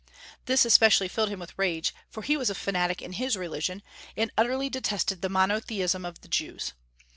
[0.47, 3.83] This especially filled him with rage, for he was a fanatic in his religion,
[4.17, 6.73] and utterly detested the monotheism of the Jews.